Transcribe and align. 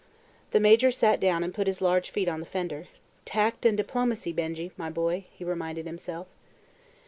The 0.49 0.59
Major 0.59 0.89
sat 0.89 1.19
down 1.19 1.43
and 1.43 1.53
put 1.53 1.67
his 1.67 1.79
large 1.79 2.09
feet 2.09 2.27
on 2.27 2.39
the 2.39 2.45
fender. 2.47 2.87
"Tact 3.23 3.67
and 3.67 3.77
diplomacy, 3.77 4.31
Benjy, 4.33 4.71
my 4.75 4.89
boy," 4.89 5.25
he 5.31 5.45
reminded 5.45 5.85
himself. 5.85 6.25